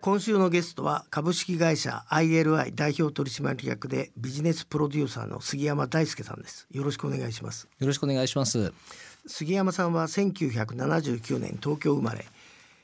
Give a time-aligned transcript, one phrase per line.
[0.00, 6.66] 今週のゲストは株式会社 ILI 代表取締役でビジネスプロデューサーの杉山大輔さんです。
[6.70, 7.68] よろしくお願いします。
[7.78, 8.72] よろしくお願いします。
[9.26, 12.26] 杉山さんは1979年東京生まれ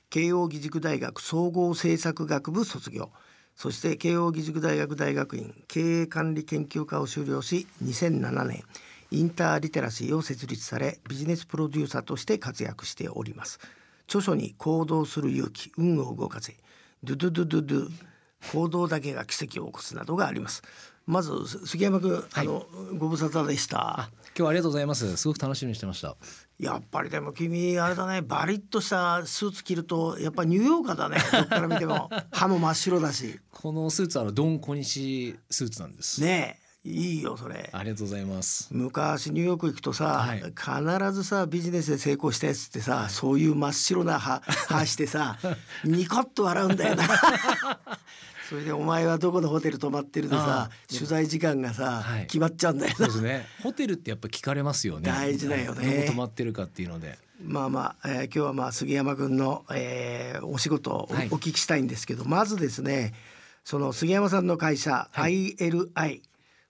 [0.09, 3.11] 慶應義塾大学総合政策学部卒業。
[3.55, 8.65] そして慶應義塾大学大学院経営管理研究科を修了し2007年
[9.11, 13.59] インターリテラシーを設立されビジネスプロデューサーとして活躍しております。
[14.07, 16.57] 著書に行動する勇気運を動かせ
[17.03, 17.91] ドゥドゥドゥドゥドゥ
[18.53, 20.63] 行動だけが奇跡を起こすなどがあります。
[21.07, 22.65] まず杉山君、あの
[22.97, 24.09] ご無沙汰でした。
[24.29, 25.17] 今日はありがとうございます。
[25.17, 26.17] すごく楽しみにしてました。
[26.59, 31.19] やっぱりでも君あれだねバリッとしたスーツ着るとやっぱニューヨーカーだね。
[31.33, 32.11] どっから見ても。
[32.33, 33.39] 歯も真っ白だし。
[33.51, 36.23] このスーツはあのドン小西スーツなんです。
[36.23, 37.71] ねえいいよそれ。
[37.73, 38.69] ありがとうございます。
[38.71, 40.39] 昔ニューヨーク行くとさ、はい。
[40.41, 45.39] 必ずさビジネスで成功したやつってさ、そういう真っ白な歯歯してさ
[45.85, 47.05] ニコッと笑うんだよな。
[48.51, 52.27] それでお前はどこのホテル泊まってるでさあ取材時間がさ、はい。
[52.27, 52.97] 決まっちゃうんだよな。
[52.97, 53.47] そうですね。
[53.63, 55.09] ホテルってやっぱ聞かれますよね。
[55.11, 55.91] 大事だよね。
[55.97, 57.19] どこ泊まってるかっていうので。
[57.43, 61.31] まあまあ、えー今日はまあ杉山君の、えーお仕事をお,、はい。
[61.31, 63.15] 聞きしたいんですけどまずですね
[63.65, 66.21] その杉山さんの会社、ILI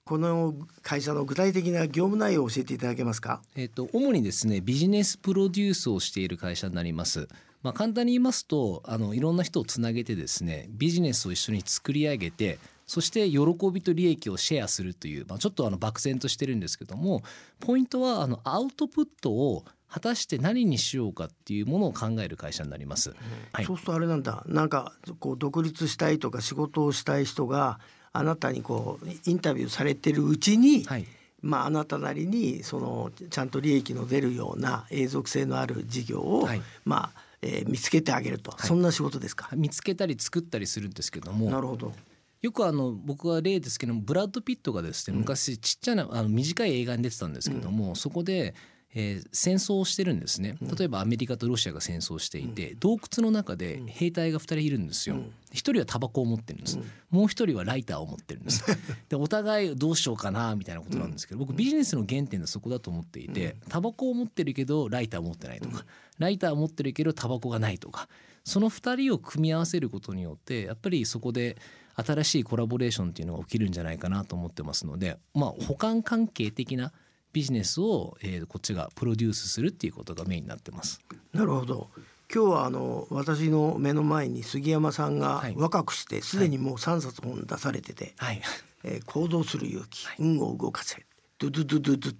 [0.04, 3.40] この会社の具体的な業務内容を教えていただけますか？
[3.56, 7.26] えっ、と主にですねビジネスプロデュースをしている会社になります。
[7.62, 13.40] まあ簡単に言いますとあのいろんな人をつなげてですねビジネスを一緒に作り上げてそして喜
[13.72, 17.22] びと利益をシェアするという、まあ、ちょっとあの漠然としてるんですけども
[17.60, 23.14] ポイントはあのアウトプットを果たして何にしようかっていうものを考える会社になります。
[23.52, 27.80] はいそうするとあれなんだなんかこう独立したいとか仕事をしたい人が
[28.14, 31.06] あなたにこうインタビューされてるうちに、はい。
[31.42, 36.62] まああなたなりにそのちゃんと利益の出るような永続性のある事業を、はい。
[36.86, 39.50] まあ、えー見つけてあげると、そんな仕事ですか？
[39.54, 41.92] 見つけたり作ったりするんですけどもなるほど。
[42.40, 48.54] よくあの僕は例ですけどもブラッド・ピットがですね昔ちっちゃなあの短い映画に出てたんですけども、そこで、
[48.94, 50.56] えー戦争をしてるんですね。
[50.78, 55.16] 例えばアメリカとロシアが戦争していて、洞窟の中で兵隊が2人いるんですよ。
[55.52, 56.78] 一人はタバコを持ってるんです、
[57.10, 58.64] もう一人はライターを持ってるんです。
[59.08, 65.84] でお互いどうしようかなみたいなことなんですけど僕ビジネスの原点ってそこだと思っていてタバコを持ってるけどライターを持ってないとか
[66.18, 68.08] ライターを持ってるけどタバコがないとか
[68.44, 71.56] その2人を組み合わせることによってやっぱりそこで
[71.96, 76.92] 新しいコラボレーションっていうのが起きるんじゃないかなと思ってますのでまあ補完関係的な
[77.34, 81.00] ビジネスを、えーこっちがプロデュースするっていうことがメインになってます。
[81.32, 81.90] なるほど。
[82.32, 85.54] 今日はあの私の目の前に杉山さんがはい。
[85.56, 88.40] 若くしてすでにもう3冊本出されてて、はい、
[88.84, 91.04] えー行動する勇気、運を動かせ
[91.38, 92.14] ドゥドゥドゥドゥドゥ。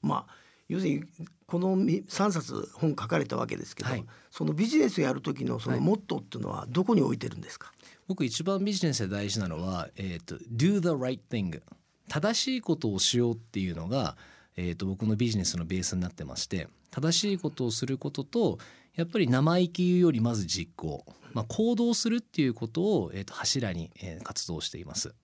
[0.00, 0.34] まあ
[0.68, 1.04] 要するに
[1.46, 4.04] この3冊本書かれたわけですけど、はい。
[4.30, 7.72] そのビジネスやる時のそのモットーっていうのはどこに置いてるんですか、
[8.06, 11.60] 僕一番ビジネスで大事なのは、えー、と do the right thing
[12.08, 14.16] 正しいことをしようっていうのが、
[14.56, 18.58] えー、と僕のビジネスのベースになってまして正しいことをすることと
[18.94, 25.14] やっぱり生意気言うよりまず実行、まあ、行動するっていうことを、えー、と柱に、えー活動しています。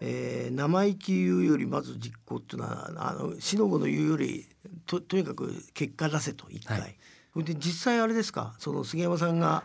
[0.00, 4.46] えー生意気言うよりまず実行っていうのはあのしのごの言うより
[4.86, 6.96] ととにかく結果出せと一回、はい。
[7.32, 8.54] それで実際あれですか？
[8.58, 9.64] その杉山さんが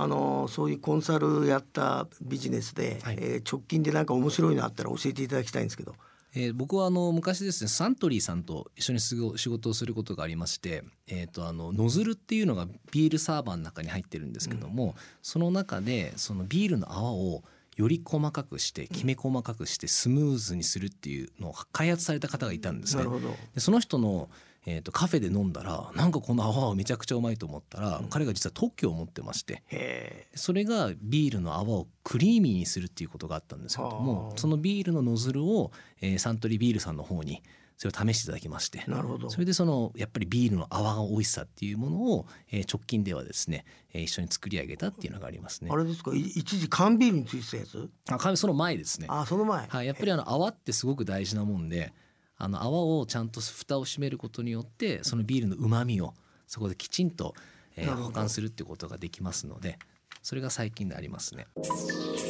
[0.00, 5.94] あのそういうコンサルやったビジネスで、はいえー直近でなんか面白いのあったら教えていただきたいんですけど。
[6.34, 17.42] えー僕はあの昔ですねサントリーさんと一緒にすご仕事をすることがありまして、えー、とあのノズルっていうのがビールサーバーの中に入ってるんですけども、その中でそのビールの泡を
[17.76, 23.10] より細かくしてきめ細かくしてスムーズにするっていうのを開発された方がいたんですねなる。
[23.10, 24.28] ほどでその人の、
[24.70, 37.42] えー、とカフェで飲んだらなんかこの泡はめちゃくちゃうまいと思ったら、彼が実は特許を持ってましてへそれがビールの泡をクリーミーにするっていうことがあったんですけどはもあそのビールのノズルを、えーサントリービールさんの方に
[37.78, 39.30] それを試していただきましてえなるほど。
[39.30, 43.64] それでそのやっぱりビールの泡が美味しさっていうものを、えー直近ではですね、
[43.94, 45.70] えー一緒に作り上げたっていうのがありますね。
[45.72, 45.76] あ。
[45.76, 46.12] れですか？
[46.12, 47.88] い一時缶ビールについてたやつ？
[48.10, 49.06] あかその前ですね。
[49.08, 51.92] あその前、はい、やっぱりあの泡ってすごく大事なもんで
[52.38, 56.14] あの泡をちゃんと蓋を閉めることによってそのビールの旨味を
[56.46, 57.34] そこできちんと、
[57.76, 59.78] えー保管するっていうことができますので
[60.22, 61.46] それが最近でありますね。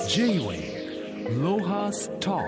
[0.08, 2.38] J-Way ロハスト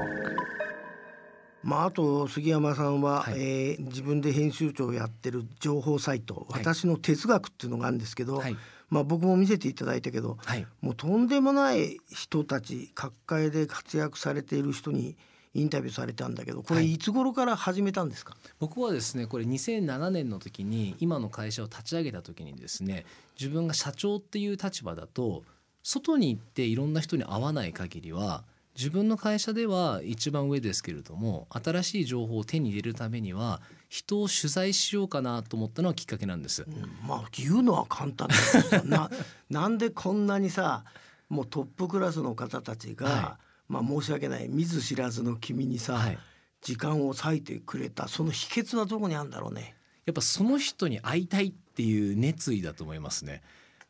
[1.63, 3.35] まあ、あと杉山さんは、はい。
[3.35, 6.63] えー自分で編集長をやってる情報サイト「はい。
[6.63, 8.57] 私の哲学」っていうのがあるんですけど、はい。
[8.89, 10.67] まあ、僕も見せていただいたけど、はい。
[10.81, 15.17] もうとんでもない人たち各界で活躍されている人に
[15.55, 23.05] インタビューされたんだけどこれはいいつ頃から始めたんですか、僕はですねこれ2007年の時に今の会社を立ち上げた時にですね
[23.39, 25.43] 自分が社長っていう立場だと
[25.83, 28.45] 外に行っていろんな人に会わない限りは
[28.77, 36.63] 自分の会社では一番上ですけれども新しい情報を手に入れるためには人を取材しようかなと思ったのがきっかけなんです。
[36.63, 38.29] うんまあ言うのは簡単
[38.71, 39.11] だな
[39.51, 40.85] なんでこんなにさ
[41.29, 43.39] もうトップクラスの方たちが、は
[43.71, 46.19] まあ申し訳ない見ず知らずの君にさ、はい
[46.63, 49.75] 時間を割いてくれたその秘訣はどこにあるんだろうね。
[50.07, 53.43] やっぱその人に会いたいっていう熱意だと思いますね。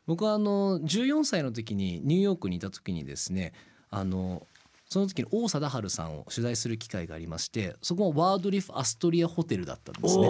[0.07, 3.53] 僕はあの14歳の時にニューヨークにいた時にですね
[3.89, 4.47] あの
[4.89, 10.27] その時に王貞治さんを取材する機会がありましてそこもワードリフアストリアホテルだったんですね。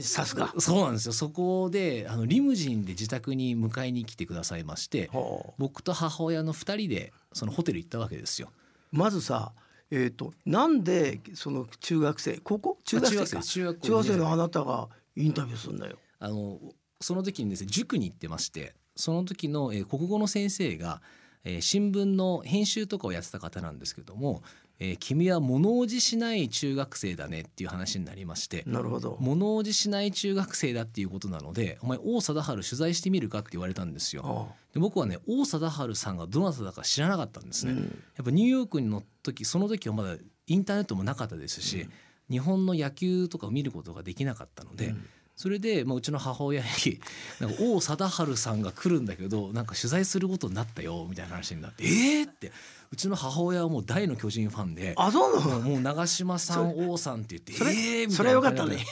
[0.00, 0.52] さすが。
[0.58, 5.10] そうなんですよそこであのリムジンで自宅に迎えに来てくださいまして
[5.58, 8.50] 僕と母親の2人でそのホテル行ったわけですよ。
[8.92, 9.52] まずさ
[9.90, 12.78] えー、となんでその中学生高校？
[12.84, 15.96] 中学生か中学生のあなたがインタビューするんだよ。
[16.18, 16.58] あの
[17.00, 21.02] その時にですね塾に行ってましてその時の、えー国語の先生が、
[21.44, 24.42] えー新聞の編集とかをやってた方なんですけども、
[24.80, 29.16] えー君は物おじしない中学生だね」っていう話になりましてなるほど。
[29.20, 34.50] 物おじしない中学生だっていうことなので「お前王貞治取材してみるか?」って言われたんですよ。
[34.52, 37.72] あで僕はね王貞治さんがどなただか知らなかったんですね。
[37.72, 37.84] あうん。
[37.84, 37.88] や
[38.20, 40.16] っぱニューヨークの時その時はまだ
[40.48, 41.88] インターネットもなかったですし、
[42.30, 46.98] 日本の野球とかを見ることができなかったので、うんそれで、まあ、うちの母親に
[47.40, 52.52] 「なんか王貞治さんが来るんだけどなんか取材することになったよ」みたいな話になって「えー!」って
[52.90, 54.94] うちの母親はもう大の巨人ファンで。
[54.96, 55.60] あそうなの？
[55.60, 57.76] もう長嶋さん王さんって言ってそれえー？
[57.76, 58.84] みたいなそれはよかったね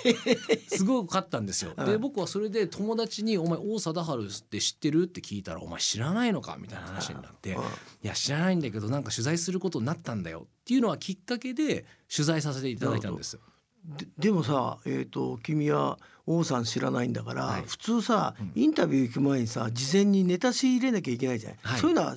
[0.69, 1.73] すごかったんですよ。
[1.77, 7.67] うんで僕はそれで友達に「お前王貞治って知ってる?」って聞いたら「お前知らないのか?」みたいな話になってうん「い
[8.03, 13.39] や知らないんだけどなんか取材することになったんだよ」っていうのはきっかけで取材させていただいたんです。
[13.87, 17.63] ででもさ、えー、と君は王さん知らないんだから、はい。
[17.67, 18.53] 普通さ、うん。
[18.55, 21.81] インタビュー行く前にさ事前にネタ仕入れなきゃいけないじゃない、はい。
[21.81, 22.17] そういうのは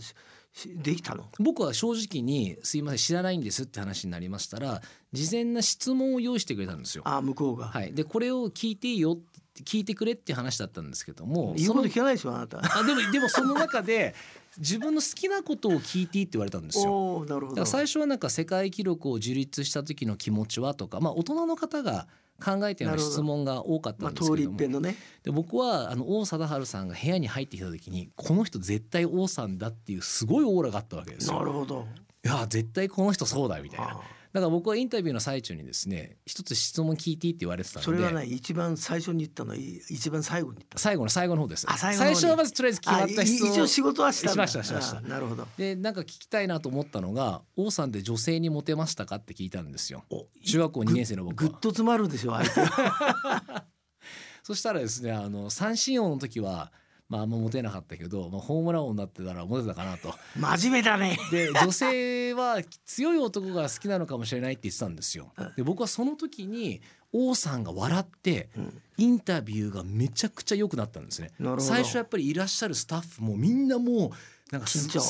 [0.66, 1.26] できたの？
[1.40, 4.82] 僕は正直に「すいません知らないんです」って話になりましたら
[5.14, 7.04] 事前な質問を用意してくれたんですよ。
[7.06, 9.20] あ向こうが、はい、でこれを聞いていいよ
[9.64, 12.60] 聞いてくれって話だったんですけども言うこと聞かないでしょあなた。
[12.60, 14.16] あでもでもその中で
[14.58, 17.26] 自分の好きなことを聞いていいって言われたんですよ。
[17.28, 22.08] だから最初はなんか世界記録を樹立した時の気持ちはとか、まあ、大人の方が
[22.44, 31.40] 考えたよ質問が多かったまあ、んですけども、通り一遍のねで僕はあの王貞治さんが部屋に入ってきた時にこの人絶対王さんだっていうすごいオーラがあったわけですよ。
[31.40, 31.88] なるほど
[32.24, 34.02] いや絶対この人そうだみたいな。
[34.34, 41.66] あだから僕はインタビューの最中にですね一つ質問聞いていいって言われてたのでそれはね一番最初に言ったのい一番最後に言った最後の最後の方です。
[41.70, 44.98] あ最初はまずとりあえず決まった質問一応仕事はしたしましたしました。
[44.98, 45.48] あなるほど。
[45.58, 50.04] でなんか聞きたいなと思ったのが王さんって女性にモテましたかって聞いたんですよ。
[50.10, 51.50] お中学校2年生の僕は。
[51.50, 53.66] ぐっと詰まるでしょ相手は。
[54.44, 56.72] そしたらですねあの三振王の時は
[57.10, 60.14] まああんまモテなかったけど、まあ、ホームラン王になってたらモテたかなと。
[60.36, 65.32] 真面目だねで女性は強い男が好きなのかもしれないって言ってたんですよ。
[65.56, 66.82] で僕はその時に
[67.14, 71.32] 王さんが笑ってうんインタビューがめちゃくちゃ良くなったんですね。
[71.60, 74.12] 最初やっぱりいらっしゃるスタッフもみんなもう
[74.52, 74.68] なんか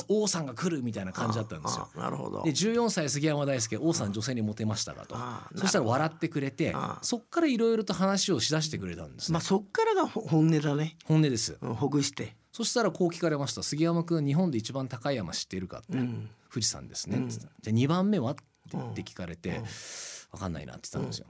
[0.08, 1.88] 王さんが来るみたいな感じだったんですよ。
[1.96, 2.44] なるほど。
[2.44, 5.16] で14歳杉山大輔王さん女性にモテましたかと。
[5.16, 10.98] ああそしたら笑ってくれてそっからいろいろと話をしだしてくれたんですね、まあそっからがほ本音だね。
[11.06, 11.58] 本音です。
[11.62, 12.36] うんほぐして。
[12.52, 13.62] そしたらこう聞かれました。
[13.62, 16.30] 杉山君日本で一番高い山知っているかって、うん。
[16.52, 17.30] 富士山ですね、うん。
[17.30, 18.36] じゃあ2番目はっ
[18.96, 19.64] て聞かれて、うん。
[20.32, 21.28] 分かんないなって言ったんですよ、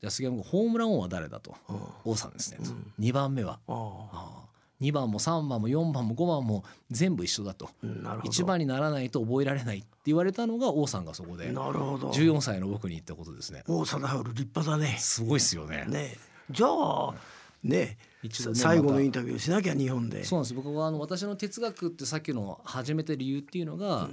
[0.00, 1.80] じゃあ杉山君ホームラン王は誰だと、うん。
[2.12, 2.92] 王さんですね、うん。
[2.98, 3.60] 2番目は。
[3.68, 4.49] ああ
[4.80, 7.68] 2番も3番も4番も5番も全部一緒だと。
[7.82, 8.30] うんなるほど。
[8.30, 11.52] 1番にならないと覚えられないって言われたのが王さんがそこで。
[11.52, 12.10] なるほど。
[12.10, 13.62] 14歳の僕に言ったことですね。
[13.68, 14.96] 王貞治立派だね。
[14.98, 15.84] すごいっすよね。
[15.86, 16.16] ね。
[16.50, 17.14] じゃあ
[17.62, 20.24] ね一度ね最後のインタビューしなきゃ日本で。
[20.24, 24.08] そうなんです僕はあの私の哲学ってさっきの始めた理由っていうのが、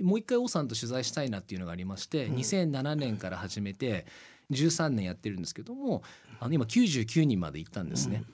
[0.00, 4.06] もう一回王さんと取材したいなっていうのがありまして、2007年から始めて
[4.50, 6.02] 13年やってるんですけども
[6.40, 8.24] あの今99人まで行ったんですね。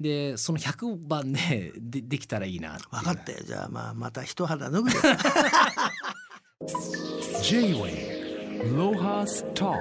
[0.00, 3.38] でその100番で でできたらいいな分かったよ。
[3.44, 4.96] じゃあまあまた一肌脱ぐよ。
[7.42, 9.76] J-Way Lohas Talk.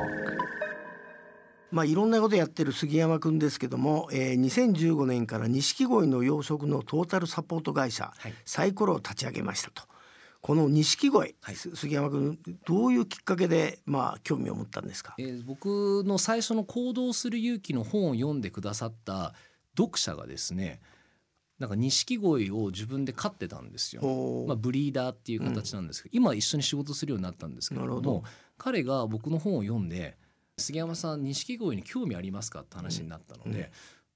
[1.71, 8.33] まあいろんなことやってる杉山くんですけども、えー、2015年から錦鯉の養殖のトータルサポート会社、はい。
[8.45, 9.83] サイコロを立ち上げましたと。
[10.41, 11.55] この錦鯉、はい。
[11.55, 15.15] す杉山くんどういうきっかけでまあ興味を持ったんですか？
[15.17, 19.33] えー僕の最初の行動する勇気の本を読んでくださった
[19.77, 20.79] 読者がですね
[21.59, 24.01] なんか錦鯉を自分で飼ってたんですよ。
[24.47, 28.23] まあ、ブリーダーっていう形なんですけど、今一緒に仕事するようになったんですけれども
[28.57, 30.17] 彼が僕の本を読んで
[30.57, 33.67] 「杉山さん錦鯉に興味ありますか?」って話になったので、うん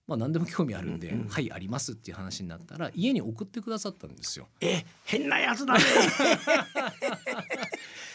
[0.08, 1.28] まあ何でも興味あるんで「うんうん。
[1.28, 4.48] はいあります」っていう話になったら家に送ってくださったんですよ。
[4.62, 5.84] え変なやつだね。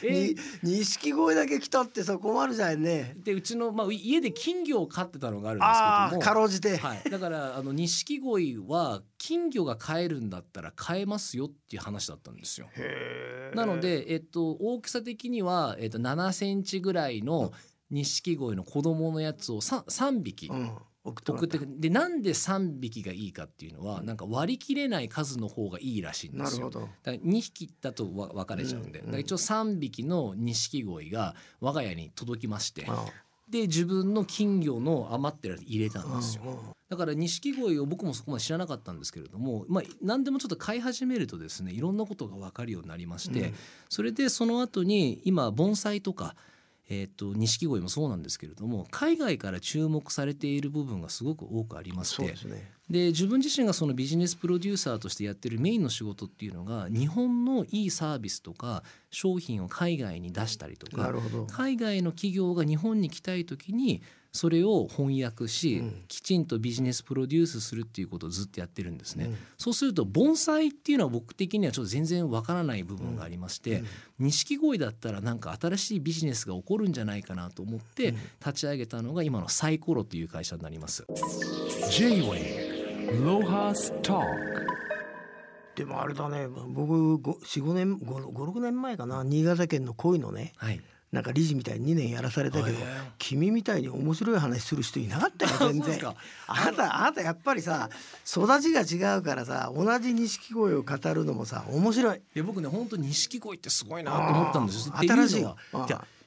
[0.02, 3.14] に錦鯉だけ来たってさ困るじゃんね。
[3.18, 6.34] でうちの、まあ、家で金魚を飼ってたのがあるんああですけども。
[6.34, 12.68] かろうじて、はい、だからあの錦鯉は金魚が飼えるんだったら飼えますよっていう話だったんですよ。
[12.74, 17.52] へえなので、えっと、大きさ的には、えっと、7センチぐらいの
[17.90, 26.68] 錦鯉の子供のやつを 3, 3匹うん、送ってでなんで3匹がいいかっていうのはなんか割り切れない数の方がいいらしいんですよ。
[26.68, 26.80] なるほど。
[26.80, 32.84] だから2匹だとわ分かれちゃうんで、うんだから一応3匹の錦鯉が我が家に届きまして。
[32.88, 33.06] あ
[33.48, 36.42] で自分の金魚の余ってる入れたんあですよ。
[36.44, 36.58] うんうん
[36.92, 43.54] だから錦鯉を僕もそこまで知らなかったんですけれども、まあ、何でもちょっと飼い始めるとですねいろんなことが分かるようになりまして、うん。
[43.88, 46.36] それでその後に今盆栽とか
[46.94, 52.70] えー、と錦鯉もそうなんですけれども海外から注目されている部分がすごく多くありましてですね。
[52.90, 61.14] で自分自身がそのビジネスプロデューサーとしてやってるメインの仕事っていうのが日本のいいサービスとか商品を海外に出したりとか
[61.48, 66.04] 海外の企業が日本に来たい時にそれを翻訳し、うん。
[66.08, 69.26] きちんとビジネスプロデュースするっていうことをずっとやってるんですね。
[69.26, 69.36] うん。
[69.58, 73.84] そうすると盆栽っていうのは僕的にはちょっと全然わからない部分がありまして
[74.18, 78.16] 錦鯉だったらなんか新しいビジネスが起こるんじゃないかなと思ってうん。
[78.40, 81.04] 立ち上げたのが今のサイコロという会社になります。
[85.74, 89.24] でもあれだね僕45年56年前かな。
[89.24, 90.80] 新潟県の恋のねはい、
[91.12, 92.78] なんか理事みたいに2年やらされたけど
[93.18, 96.00] 君みたいに面白い話する人いなかったよ 全然。
[96.46, 97.90] あなたあなたやっぱりさ
[98.26, 102.20] 育ちが違うからさ同じ錦鯉を語るのもさ面白い。
[102.34, 104.94] で僕ね本当錦鯉ってすごいなと思ったんですよ。
[104.96, 105.46] 新しい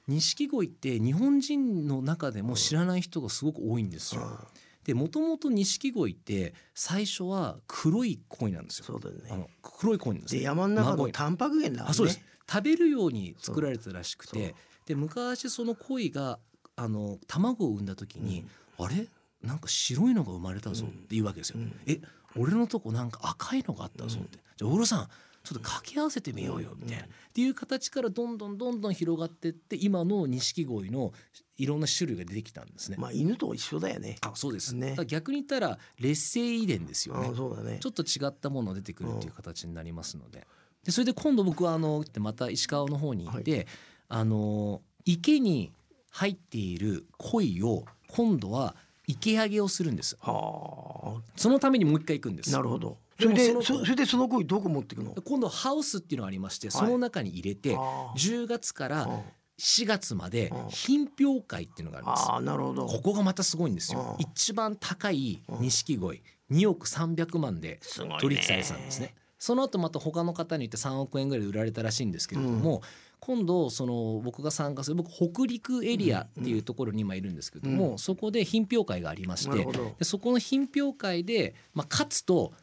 [0.08, 4.48] 錦鯉って日本人の中でも知らない人がすごく多いんですよ。
[4.84, 8.86] でもともと錦鯉って最初は黒い鯉なんですよ。
[8.86, 9.30] そうだよね。
[9.32, 10.46] あの黒い鯉なんですでね。
[10.46, 11.90] 山の中のタンパク源だね。
[11.90, 12.22] あそうです。
[12.48, 16.40] 食べるように作られてたらしくてで昔その鯉が
[16.76, 18.46] あの卵を産んだ時に、
[18.78, 19.08] あれ？
[19.42, 21.60] なんか白いのが生まれたぞっていうわけですよ。
[21.60, 21.74] うん。
[21.86, 22.00] え
[22.36, 25.08] 俺のとこなんか赤いのがあったぞって、じゃあ大室さん
[25.44, 31.14] ちょっと掛け合わせてみようよみたいな、っていう形からどんどんどんどん広がってって今の錦鯉の
[31.58, 32.98] いろんな種類が出てきたんですね。
[33.00, 34.18] まあ犬と一緒だよね。
[34.22, 34.98] あそうです、ね。
[35.08, 37.30] 逆に言ったら劣勢遺伝ですよね。
[37.32, 37.36] あ。
[37.36, 37.78] そうだね。
[37.80, 40.48] ちょっと違ったものが出てくるっていう形になりますので。
[40.84, 43.68] でそれで今度僕はあのまた石川の方に行って、
[44.10, 45.72] あの池に
[46.12, 48.76] 入っている鯉を今度は
[49.08, 50.18] 池上げをするんです。
[50.22, 52.50] はそのためにもう一回行くんです。
[52.56, 52.98] あなるほど。
[53.20, 55.14] それでそれでその鯉どこ持ってくの？
[55.14, 57.80] 今度ハウスっていうのがありまして、その中に入れてあ。
[57.80, 59.20] ー10月からあ。
[59.58, 62.44] 4月までうん品評会っていうのがあります。
[62.44, 62.88] なるほど。
[62.88, 64.18] ここがまたすごいんですよ。
[64.20, 66.22] うん一番高い錦鯉。
[66.52, 67.80] 2億300万で
[68.20, 69.16] 取引されてたんですね。
[69.46, 72.82] その後また他の方に言って3億円ぐらいで売られたらしいんですけれども、
[73.20, 79.64] 今度その僕が参加する僕北陸エリアっていうところに今いるんですけども、そこで品評会がありまして
[80.00, 82.54] でそこの品評会で、まあ、勝つと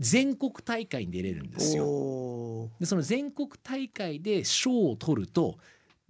[0.00, 1.86] 全国大会に出れるんですよ。
[1.86, 5.58] おでその全国大会で賞を取ると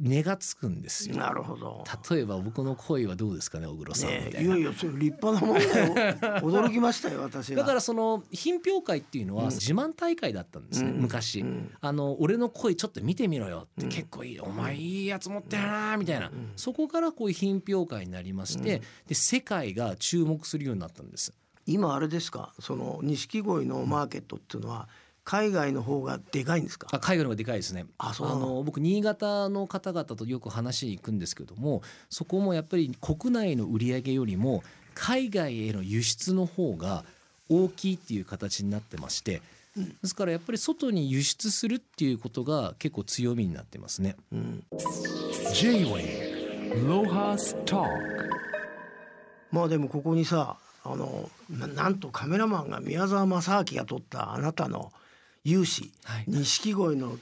[0.03, 1.15] 値がつくんですよ。
[1.15, 1.85] ーなるほど。
[2.11, 4.57] 例えば僕の恋はどうですかね小黒さんみねたいな。
[4.57, 5.79] いやいやそれ立派なもんだ
[6.33, 7.57] よ驚きましたよ 私は。
[7.59, 11.01] だからその品評会っていうのは自慢大会だったんですね、うん。
[11.03, 11.71] 昔、うん。
[11.81, 21.33] あの俺の恋ちょっと見てみろよって、結構いいお前いいやつ持ってるなみたいな、そこからこういう品評会になりまして、で世界が注目するようになったんです。
[21.65, 22.53] 今あれですか？
[22.59, 24.89] その錦鯉のマーケットっていうのは
[25.25, 26.89] 海外の方がでかいんですか？
[26.91, 27.87] あ海外の方がでかいですね。
[27.99, 34.65] あそうなのの僕新潟の方々とよく話に行くんですけどもそこもやっぱり国内の売り上げよりも
[34.95, 37.05] 海外への輸出の方が
[37.49, 39.43] 大きいっていう形になってまして、
[39.77, 44.17] ですからやっぱり外に輸出するっていうことが結構強みになってますね。
[44.33, 44.65] うん
[45.55, 47.87] J-Way Lohas Talk
[49.51, 54.93] まあでもここにさあのななんとカメラマンが宮沢正明が撮ったあなたの
[55.45, 56.25] 勇姿はい。
[56.29, 57.19] 錦鯉の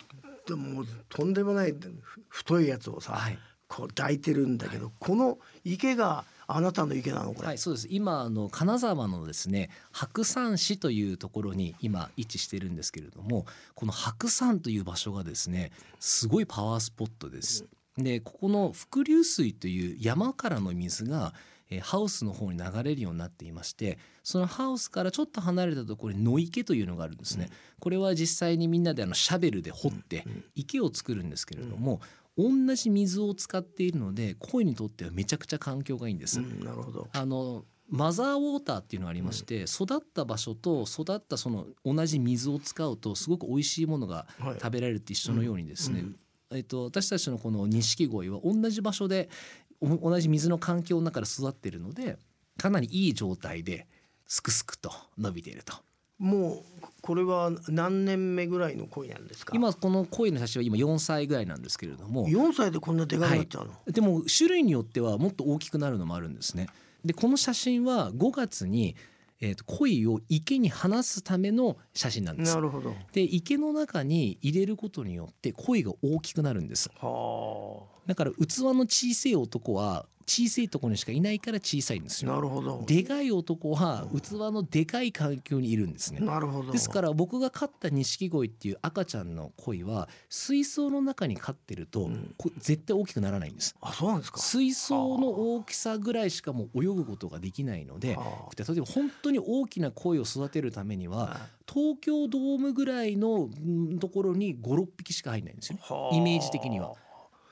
[0.46, 3.38] でもとんでもないふ太いやつをさ、はい。
[3.68, 7.86] こう抱いてるんだけど、この池があなたの池なのこれ、はい、そうです。
[7.88, 13.46] 今あの金沢のですね白山市というところに今位置してるんですけれども、
[13.76, 17.66] この白山という場所がですねすごいパワースポットです。
[17.96, 21.32] でここの伏流水という山からの水が
[21.70, 27.48] えーハウスの方に流れるようになっていましてそのハウスからちょっと離れたところに野池というのがあるんですね、
[27.78, 30.24] これは実際にみんなであのシャベルで掘って
[30.54, 32.00] 池を作るんですけれども、
[32.36, 36.40] 同じ水を使っているので鯉にとってはめちゃくちゃ環境がいいんです。
[36.40, 37.08] うん、なるほど。
[37.12, 44.54] あのマザーウォーターっていうのがありまして、育った場所と育ったその同じ水を使うとすごく美味しいものがはい。
[44.54, 46.16] 食べられるって一緒のようにですね、うん。
[46.52, 49.28] えっと、私たちのこの錦鯉は同じ場所で
[49.69, 52.18] お同じ水の環境の中で育っているので
[52.58, 53.87] かなりいい状態で
[54.26, 55.75] すくすくと伸びていると。
[56.18, 59.52] もうこれは何年目ぐらいの恋なんですか？
[59.56, 63.72] 今この鯉の写真は今4歳ぐらいなんですけれども4歳でこんなでかくなっちゃうの？
[63.90, 66.68] でも種類によってはもっと大きくなるのもあるんですね。
[67.02, 68.94] でこの写真は5月に、
[69.40, 72.61] えー、と鯉を池に放すための写真なんですな。
[72.61, 72.94] るほど。
[73.12, 76.90] で池の中に入れることによって鯉が大きくなるんです。
[77.00, 78.37] はだから器
[78.75, 82.28] の小さい男は小さいところにしかいないから小さいんですあ。
[82.28, 82.37] よ。
[82.37, 82.84] なるほど。
[82.87, 86.20] でかい男は器のでかい環境にいるんですね。
[86.20, 86.70] なるほど。
[86.70, 93.75] ですから僕が飼った錦鯉っていう赤ちゃんの鯉は水槽の中に飼ってると、うんこ絶対大きくならないんです。
[93.80, 94.38] あ、そうなんですか。
[94.38, 105.78] 水槽の大きさぐらいしかもう泳ぐことができないので例えば本当に大きな鯉を育てるためにあは東京ドームぐらいのうんところに56匹しか入んないんですよ
[106.12, 106.94] イメージ的には。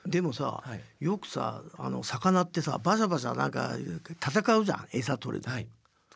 [0.08, 1.04] でもさ、はい。
[1.04, 3.76] よくさあの魚ってさバシャバシャなんか
[4.26, 5.68] 戦うじゃん餌取れて、はい、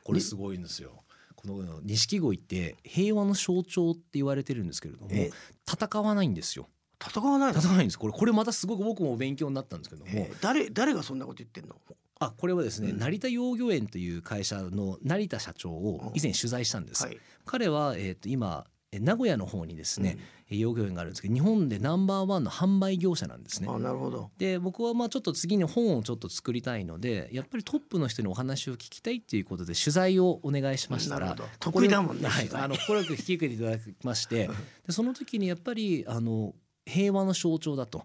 [0.02, 1.04] これすごいんですよ。
[1.34, 5.30] この錦鯉って平和の象徴って言われてるんですけれどもえ
[5.66, 6.68] 戦わないんですよ。
[7.04, 7.58] 戦わないの？
[7.58, 7.98] 戦わないんです。
[7.98, 11.74] これこれまたすごく僕も勉強になったんですけども、え誰誰がそんなこと言ってんの？
[12.20, 12.98] あこれはですね、うん。
[13.00, 17.04] 成田養魚園という会社の成田社長を以前取材したんです。
[17.04, 17.18] はい。
[17.44, 20.18] 彼は、えー、と今え名古屋の方にですね、
[20.50, 23.68] 養魚園があるんですけど日本でナンバーワンの販売業者なんですね。
[23.70, 23.78] あ。
[23.78, 24.30] なるほど。
[24.36, 34.48] で僕はまあちょっと次に本をちょっと作りたいのでやっぱりトップの人にお話を聞きたいっていうことで取材をお願いしましたら得意だもんねはい、あの快く引き受けていただきまして
[34.86, 36.54] でその時にやっぱりあの
[36.84, 38.04] 平和の象徴だと。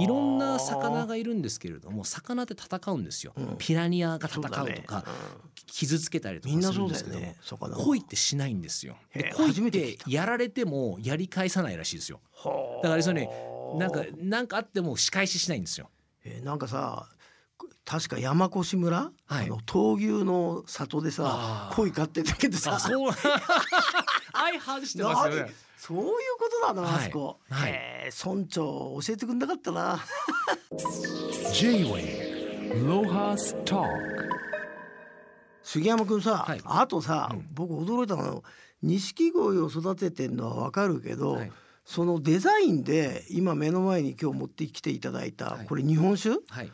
[0.00, 3.56] いろんな魚がいるんですけれども魚って戦うんですよ、うん。
[3.58, 4.84] ピラニアが戦うとかそうだね。
[5.66, 7.18] 傷つけたりとかするんですけど。
[7.18, 7.36] ね。
[7.76, 8.96] 恋ってしないんですよ。
[9.36, 12.20] 恋ってやられてもやり返さないらしいですよ。
[12.34, 12.82] はあ。
[12.82, 13.30] だからそれね
[13.76, 15.88] なんかなんかあっても仕返ししないんですよ。
[16.24, 17.08] えーなんかさ
[17.84, 19.46] 確か山越村、はい。
[19.46, 22.74] あの闘牛の里でさ鯉飼ってたけどさ。
[22.74, 23.12] あそう。
[24.34, 25.46] 相反してますよ何？
[25.46, 25.54] ね。
[25.86, 26.04] そういう
[26.38, 26.94] ことなの、はい。
[26.96, 27.72] あそこ、はい。
[27.72, 30.00] へー村長教えてくんなかったな。
[31.54, 33.86] J-Way Lohas Talk
[35.62, 36.60] 杉山君さ、はい。
[36.64, 37.48] あとさ、うん。
[37.52, 38.42] 僕驚いたのは
[38.82, 41.52] 錦鯉を育ててんのはわかるけど、はい。
[41.84, 45.66] そのデザインで今目の前に今日持ってきていただいた、はい。
[45.66, 46.40] これ日本酒？
[46.48, 46.72] はい。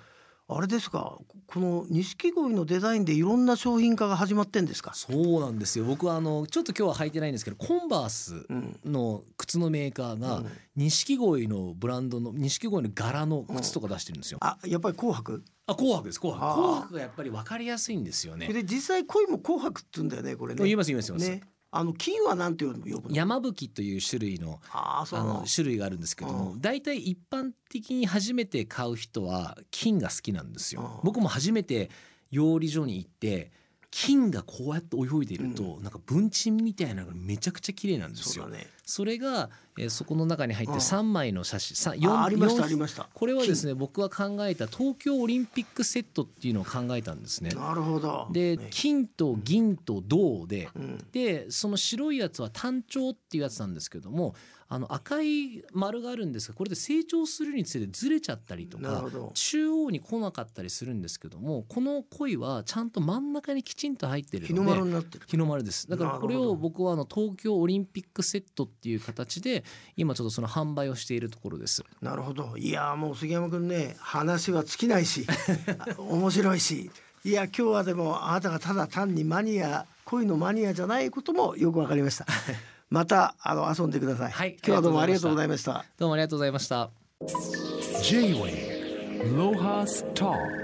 [0.57, 4.93] あれですかこの錦鯉のデザインでいろんな商品化が始まってんですか？
[4.95, 5.85] そうなんですよ。
[5.85, 14.38] 僕はあのちょっと今日は履いてないんですけど、コンバースうんの靴のメーカーがうん錦鯉のブランドの錦鯉の柄の靴とか出してるんですよ。
[14.41, 15.45] あやっぱり紅白？
[15.67, 16.21] あ、紅白です。
[16.21, 16.55] 紅白。
[16.55, 18.49] 紅白がやっぱり分かりやすいんですよね。
[18.53, 21.31] で実際鯉も紅白って言うんだよねこれね言います言います言います。
[21.31, 23.01] ねあの金はなんて呼ぶの？
[23.11, 31.01] 山吹という種類のあの種類があるんですけども大体一般的に初めて買う人は金が好きなんですよ。
[31.03, 31.91] 僕も初めて
[32.31, 33.51] 養鯉所に行って
[33.92, 38.44] 金がこうやって泳いでいると、なんか文鎮みたいなのがめちゃくちゃ綺麗なんですよ。
[38.44, 38.66] そね。
[38.87, 40.78] それが、えーそこの中に入ってああ。
[40.78, 43.09] 3枚の写真さあ四ありました四ありました。
[43.12, 47.50] これはですね僕が考えた東京オリンピックセットっていうのを考えたんですね。
[47.50, 48.28] なるほど。
[48.33, 48.68] でね。
[48.70, 50.98] 金と銀と銅でうん。
[51.12, 54.35] でその白いやつは単調っていうやつなんですけども
[54.73, 59.05] あの赤い丸があるんですがこれで成長するにつれてずれちゃったりとか
[59.35, 65.27] 中央に来なかったりするんですけどもこの鯉はちゃんと真ん中にきちんと入ってる日のので丸になってる。
[65.29, 65.91] 日の丸です。
[65.91, 69.63] だからこれを僕はあの東京オリンピックセットっていう形で
[69.95, 71.85] 今ちょっとその販売をしているところです。
[72.01, 72.57] なるほど。
[72.57, 76.91] いやーもう杉山君ね話は尽きないしあ 面白いし。
[77.25, 82.27] いや今日はでもあなたがただ単にマニア恋のマニアじゃないこともよくわかりました
[82.92, 84.50] またあの遊んでください、はい。
[84.59, 85.87] 今日はどうもありがとうございました。
[85.98, 86.90] どうもありがとうございました。
[88.02, 90.62] J-Way Lohas Talk